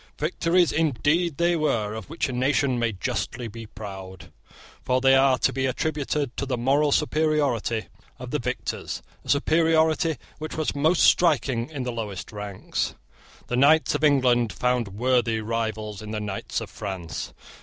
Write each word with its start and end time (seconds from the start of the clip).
Victories 0.17 0.71
indeed 0.71 1.37
they 1.37 1.55
were 1.55 1.93
of 1.93 2.09
which 2.09 2.27
a 2.27 2.33
nation 2.33 2.79
may 2.79 2.91
justly 2.91 3.47
be 3.47 3.67
proud; 3.67 4.31
for 4.83 4.99
they 4.99 5.13
are 5.15 5.37
to 5.37 5.53
be 5.53 5.67
attributed 5.67 6.35
to 6.37 6.47
the 6.47 6.57
moral 6.57 6.91
superiority 6.91 7.85
of 8.17 8.31
the 8.31 8.39
victors, 8.39 9.03
a 9.23 9.29
superiority 9.29 10.17
which 10.39 10.55
was 10.57 10.73
most 10.75 11.03
striking 11.03 11.69
in 11.69 11.83
the 11.83 11.91
lowest 11.93 12.31
ranks. 12.31 12.95
The 13.45 13.57
knights 13.57 13.93
of 13.93 14.03
England 14.03 14.51
found 14.51 14.87
worthy 14.87 15.39
rivals 15.39 16.01
in 16.01 16.09
the 16.09 16.19
knights 16.19 16.61
of 16.61 16.71
France. 16.71 17.31